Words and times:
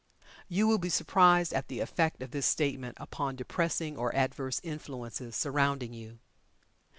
You 0.47 0.67
will 0.67 0.79
be 0.79 0.89
surprised 0.89 1.53
at 1.53 1.67
the 1.67 1.79
effect 1.79 2.23
of 2.23 2.31
this 2.31 2.47
STATEMENT 2.47 2.97
upon 2.99 3.35
depressing, 3.35 3.97
or 3.97 4.15
adverse 4.15 4.59
influences 4.63 5.35
surrounding 5.35 5.93
you. 5.93 6.17